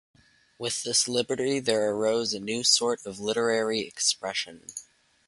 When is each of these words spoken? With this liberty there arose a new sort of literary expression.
With 0.57 0.81
this 0.81 1.07
liberty 1.07 1.59
there 1.59 1.91
arose 1.91 2.33
a 2.33 2.39
new 2.39 2.63
sort 2.63 3.05
of 3.05 3.19
literary 3.19 3.81
expression. 3.81 4.65